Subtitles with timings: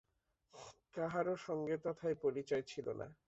[0.95, 3.07] কাহারও সঙ্গে তথায় পরিচয় ছিল না।